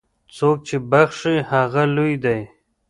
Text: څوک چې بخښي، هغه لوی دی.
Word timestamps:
څوک 0.35 0.57
چې 0.67 0.77
بخښي، 0.91 1.35
هغه 1.51 1.83
لوی 1.95 2.13
دی. 2.23 2.39